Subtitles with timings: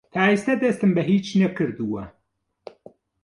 [0.13, 2.03] تا ئێستا دەستم بە هیچ نەکردووە.